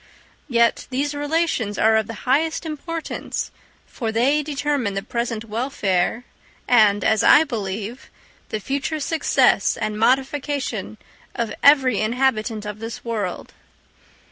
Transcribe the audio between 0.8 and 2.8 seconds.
these relations are of the highest